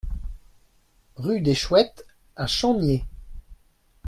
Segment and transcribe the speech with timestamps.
[1.15, 3.05] Rue des Chouettes à Champniers